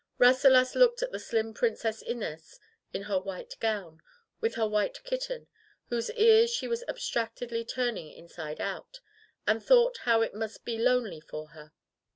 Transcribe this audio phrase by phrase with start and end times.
[0.17, 2.59] Rasselas looked at the slim Princess Inez
[2.91, 4.01] in her white gown,
[4.39, 5.45] with her white kitten,
[5.89, 8.99] whose ears she was abstractedly turning inside out,
[9.45, 11.71] and thought how it must be lonely for her.